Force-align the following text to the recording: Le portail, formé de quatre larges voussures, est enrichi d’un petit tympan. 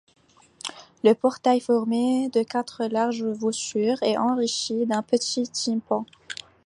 Le 1.03 1.13
portail, 1.13 1.59
formé 1.59 2.27
de 2.29 2.41
quatre 2.41 2.85
larges 2.85 3.21
voussures, 3.23 4.01
est 4.01 4.17
enrichi 4.17 4.87
d’un 4.87 5.03
petit 5.03 5.43
tympan. 5.43 6.07